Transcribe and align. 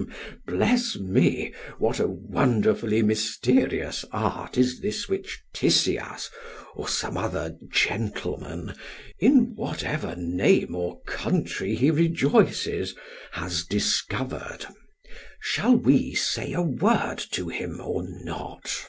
SOCRATES: 0.00 0.22
Bless 0.46 0.96
me, 0.96 1.52
what 1.78 2.00
a 2.00 2.06
wonderfully 2.08 3.02
mysterious 3.02 4.02
art 4.12 4.56
is 4.56 4.80
this 4.80 5.10
which 5.10 5.42
Tisias 5.54 6.30
or 6.74 6.88
some 6.88 7.18
other 7.18 7.58
gentleman, 7.68 8.72
in 9.18 9.54
whatever 9.56 10.16
name 10.16 10.74
or 10.74 11.02
country 11.02 11.74
he 11.74 11.90
rejoices, 11.90 12.94
has 13.32 13.62
discovered. 13.64 14.64
Shall 15.38 15.76
we 15.76 16.14
say 16.14 16.54
a 16.54 16.62
word 16.62 17.18
to 17.32 17.50
him 17.50 17.78
or 17.78 18.02
not? 18.24 18.88